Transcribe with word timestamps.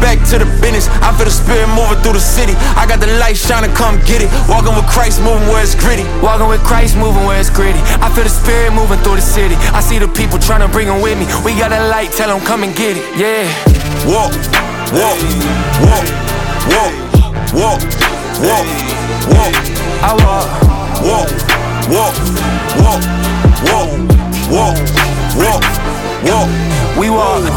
back 0.00 0.18
to 0.30 0.38
the 0.38 0.48
business. 0.60 0.88
I 1.02 1.12
feel 1.16 1.26
the 1.26 1.34
spirit 1.34 1.68
moving 1.72 1.98
through 2.02 2.18
the 2.18 2.24
city. 2.24 2.54
I 2.76 2.86
got 2.86 3.00
the 3.00 3.08
light 3.18 3.36
shining, 3.36 3.72
come 3.74 4.00
get 4.04 4.22
it. 4.22 4.30
Walking 4.48 4.74
with 4.74 4.86
Christ, 4.86 5.20
moving 5.20 5.48
where 5.48 5.62
it's 5.62 5.74
gritty. 5.74 6.04
Walking 6.20 6.48
with 6.48 6.62
Christ, 6.64 6.96
moving 6.96 7.24
where 7.24 7.38
it's 7.38 7.50
gritty. 7.50 7.80
I 8.02 8.08
feel 8.12 8.24
the 8.24 8.32
spirit 8.32 8.72
moving 8.72 8.98
through 9.00 9.16
the 9.16 9.26
city. 9.26 9.56
I 9.72 9.80
see 9.80 9.98
the 9.98 10.08
people 10.08 10.38
trying 10.38 10.60
to 10.60 10.68
bring 10.68 10.88
them 10.88 11.00
with 11.00 11.18
me. 11.18 11.26
We 11.44 11.56
got 11.58 11.72
a 11.72 11.88
light, 11.88 12.12
tell 12.12 12.28
them 12.28 12.44
come 12.44 12.62
and 12.62 12.74
get 12.74 12.96
it. 12.96 13.04
Yeah. 13.16 13.46
Walk, 14.04 14.34
walk, 14.92 15.18
walk, 15.82 16.06
walk, 16.70 16.94
walk, 17.54 17.80
walk, 18.42 18.66
walk. 19.32 19.54
I 20.02 20.12
walk, 20.22 20.46
walk, 21.02 21.30
walk, 21.90 22.14
walk, 22.78 23.02
walk, 23.66 23.92
walk, 24.50 24.76
walk, 25.36 25.64
walk. 26.24 26.48
We 26.98 27.10
walk. 27.10 27.55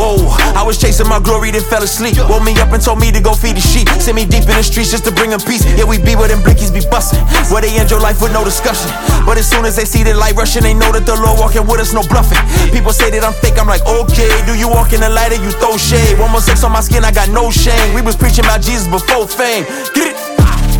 Whoa, 0.00 0.16
I 0.56 0.64
was 0.64 0.80
chasing 0.80 1.04
my 1.12 1.20
glory, 1.20 1.52
then 1.52 1.60
fell 1.60 1.84
asleep. 1.84 2.16
Woke 2.32 2.40
me 2.40 2.56
up 2.56 2.72
and 2.72 2.80
told 2.80 3.04
me 3.04 3.12
to 3.12 3.20
go 3.20 3.36
feed 3.36 3.60
the 3.60 3.60
sheep. 3.60 3.84
Sent 4.00 4.16
me 4.16 4.24
deep 4.24 4.48
in 4.48 4.56
the 4.56 4.64
streets 4.64 4.88
just 4.88 5.04
to 5.04 5.12
bring 5.12 5.28
them 5.28 5.44
peace. 5.44 5.60
Yeah, 5.76 5.84
we 5.84 6.00
be 6.00 6.16
where 6.16 6.24
them 6.24 6.40
blickies 6.40 6.72
be 6.72 6.80
bustin'. 6.88 7.20
Where 7.52 7.60
they 7.60 7.76
end 7.76 7.92
your 7.92 8.00
life 8.00 8.24
with 8.24 8.32
no 8.32 8.40
discussion. 8.40 8.88
But 9.28 9.36
as 9.36 9.44
soon 9.44 9.68
as 9.68 9.76
they 9.76 9.84
see 9.84 10.00
the 10.00 10.16
light 10.16 10.40
rushing, 10.40 10.64
they 10.64 10.72
know 10.72 10.88
that 10.96 11.04
the 11.04 11.20
Lord 11.20 11.36
walking 11.36 11.68
with 11.68 11.84
us, 11.84 11.92
no 11.92 12.00
bluffing. 12.08 12.40
People 12.72 12.96
say 12.96 13.12
that 13.12 13.20
I'm 13.20 13.36
fake, 13.44 13.60
I'm 13.60 13.68
like, 13.68 13.84
okay. 13.84 14.32
Do 14.48 14.56
you 14.56 14.72
walk 14.72 14.96
in 14.96 15.04
the 15.04 15.12
light 15.12 15.36
or 15.36 15.40
you 15.44 15.52
throw 15.60 15.76
shade? 15.76 16.16
One 16.16 16.32
more 16.32 16.40
sex 16.40 16.64
on 16.64 16.72
my 16.72 16.80
skin, 16.80 17.04
I 17.04 17.12
got 17.12 17.28
no 17.28 17.52
shame. 17.52 17.92
We 17.92 18.00
was 18.00 18.16
preaching 18.16 18.48
about 18.48 18.64
Jesus 18.64 18.88
before 18.88 19.28
fame. 19.28 19.68
Get 19.92 20.16
it? 20.16 20.18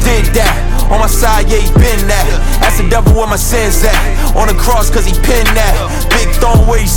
Did 0.00 0.32
that. 0.32 0.56
On 0.90 0.98
my 0.98 1.06
side, 1.06 1.46
yeah, 1.46 1.62
he 1.62 1.70
been 1.76 2.02
that. 2.10 2.26
Ask 2.66 2.82
the 2.82 2.88
devil 2.88 3.14
where 3.14 3.28
my 3.28 3.38
sins 3.38 3.84
at. 3.84 3.94
On 4.34 4.48
the 4.48 4.58
cross, 4.58 4.90
cause 4.90 5.06
he 5.06 5.14
pinned 5.22 5.52
that. 5.54 5.76
Big 6.10 6.26
he 6.26 6.40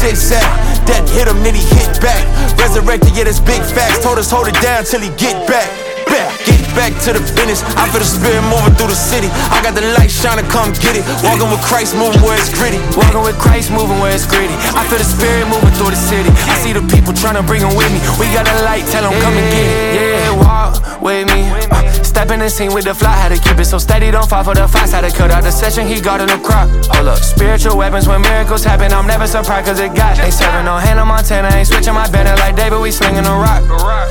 sits 0.00 0.32
at. 0.32 0.48
Death 0.88 1.04
hit 1.12 1.28
him, 1.28 1.44
then 1.44 1.54
he 1.54 1.60
hit 1.76 2.00
back. 2.00 2.24
Resurrected, 2.56 3.12
yeah, 3.12 3.24
that's 3.28 3.38
big 3.38 3.60
facts. 3.60 4.00
Told 4.00 4.16
us 4.16 4.32
hold 4.32 4.48
it 4.48 4.56
down 4.64 4.84
till 4.84 5.04
he 5.04 5.12
get 5.20 5.36
back. 5.44 5.68
Back, 6.08 6.32
get 6.42 6.58
back 6.74 6.92
to 7.06 7.12
the 7.12 7.20
business. 7.36 7.62
I 7.76 7.86
feel 7.92 8.00
the 8.00 8.08
spirit 8.08 8.42
moving 8.48 8.74
through 8.74 8.90
the 8.90 8.98
city. 8.98 9.28
I 9.52 9.60
got 9.62 9.76
the 9.76 9.84
light 9.94 10.10
shining, 10.10 10.48
come 10.48 10.72
get 10.80 10.96
it. 10.96 11.04
Walking 11.22 11.46
with 11.52 11.62
Christ, 11.62 11.94
moving 11.94 12.18
where 12.24 12.34
it's 12.34 12.50
gritty. 12.50 12.80
Walking 12.96 13.22
with 13.22 13.38
Christ, 13.38 13.70
moving 13.70 14.00
where 14.00 14.10
it's 14.10 14.26
gritty. 14.26 14.56
I 14.74 14.82
feel 14.88 14.98
the 14.98 15.06
spirit 15.06 15.46
moving 15.52 15.70
through 15.76 15.92
the 15.92 16.00
city. 16.00 16.32
I 16.48 16.56
see 16.64 16.72
the 16.72 16.82
people 16.88 17.12
trying 17.12 17.36
to 17.36 17.44
bring 17.44 17.60
them 17.62 17.76
with 17.76 17.92
me. 17.92 18.00
We 18.16 18.26
got 18.32 18.48
a 18.48 18.56
light, 18.64 18.88
tell 18.88 19.04
them 19.04 19.14
come 19.20 19.36
and 19.36 19.46
get 19.52 19.68
it. 19.68 19.78
Yeah, 20.00 20.34
walk 20.40 20.80
with 20.98 21.30
me. 21.30 21.46
Uh, 21.70 21.86
step 22.02 22.32
in 22.32 22.40
the 22.40 22.50
scene 22.50 22.72
with 22.74 22.90
the 22.90 22.94
fly, 22.96 23.14
had 23.14 23.30
to 23.30 23.38
keep 23.38 23.60
it 23.60 23.68
so 23.68 23.78
steady, 23.78 24.10
don't 24.10 24.26
fall 24.26 24.42
for 24.42 24.56
the 24.56 24.66
fox. 24.66 24.90
Had 24.90 25.06
to 25.06 25.12
cut 25.14 25.30
out 25.30 25.44
the 25.44 25.52
session, 25.70 25.86
he 25.86 26.00
got 26.00 26.20
in 26.20 26.26
the 26.26 26.38
crop. 26.44 26.68
Hold 26.94 27.08
up, 27.08 27.18
spiritual 27.18 27.76
weapons 27.76 28.08
when 28.08 28.22
miracles 28.22 28.64
happen. 28.64 28.92
I'm 28.92 29.06
never 29.06 29.26
surprised 29.26 29.66
cause 29.66 29.80
it 29.80 29.94
got. 29.94 30.18
Ain't 30.18 30.34
serving 30.34 30.64
no 30.64 30.76
Hannah 30.76 31.04
Montana, 31.04 31.48
ain't 31.54 31.68
switching 31.68 31.94
my 31.94 32.10
banner 32.10 32.34
like 32.36 32.56
David, 32.56 32.80
we 32.80 32.90
slinging 32.90 33.24
a 33.24 33.36
rock. 33.38 33.62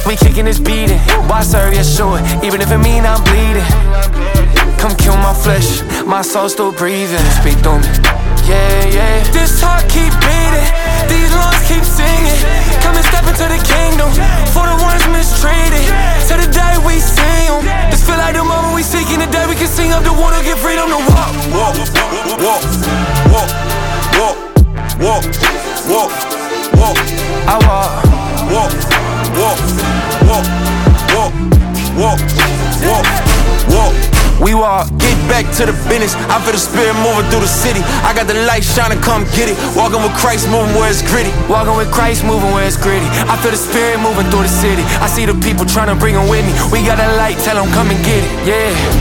We 0.05 0.15
kicking 0.15 0.45
this 0.45 0.59
beating. 0.59 0.99
Why 1.27 1.41
serve 1.43 1.73
you 1.73 1.83
sure? 1.83 2.19
Even 2.43 2.61
if 2.61 2.71
it 2.71 2.77
mean 2.77 3.03
I'm 3.05 3.21
bleeding. 3.23 3.67
Come 4.79 4.95
kill 4.95 5.17
my 5.17 5.33
flesh, 5.33 5.83
my 6.05 6.21
soul 6.21 6.47
still 6.47 6.71
breathing. 6.71 7.23
Speak 7.41 7.57
through 7.59 7.79
me. 7.83 7.91
Yeah, 8.47 8.95
yeah. 8.95 9.31
This 9.31 9.61
heart 9.61 9.83
keep 9.91 10.13
beating, 10.23 10.69
these 11.11 11.31
lungs 11.35 11.63
keep 11.67 11.83
singing. 11.83 12.38
We 34.49 34.55
walk. 34.55 34.89
Get 34.97 35.13
back 35.29 35.45
to 35.61 35.69
the 35.69 35.77
business. 35.85 36.17
I 36.25 36.41
feel 36.41 36.57
the 36.57 36.57
spirit 36.57 36.97
moving 37.05 37.29
through 37.29 37.45
the 37.45 37.53
city. 37.65 37.85
I 38.01 38.17
got 38.17 38.25
the 38.25 38.33
light 38.49 38.65
shining, 38.65 38.97
come 38.97 39.21
get 39.37 39.45
it. 39.45 39.53
Walking 39.77 40.01
with 40.01 40.17
Christ, 40.17 40.49
moving 40.49 40.73
where 40.73 40.89
it's 40.89 41.05
gritty. 41.05 41.29
Walking 41.45 41.77
with 41.77 41.93
Christ, 41.93 42.25
moving 42.25 42.49
where 42.49 42.65
it's 42.65 42.73
gritty. 42.73 43.05
I 43.29 43.37
feel 43.45 43.53
the 43.53 43.61
spirit 43.61 44.01
moving 44.01 44.25
through 44.33 44.49
the 44.49 44.49
city. 44.49 44.81
I 45.05 45.07
see 45.07 45.29
the 45.29 45.37
people 45.37 45.69
trying 45.69 45.93
to 45.93 45.97
bring 46.01 46.15
them 46.15 46.25
with 46.33 46.41
me. 46.49 46.53
We 46.73 46.81
got 46.81 46.97
a 46.97 47.13
light, 47.21 47.37
tell 47.45 47.61
them 47.61 47.69
come 47.77 47.93
and 47.93 48.01
get 48.01 48.25
it. 48.25 48.31
Yeah. 48.41 48.98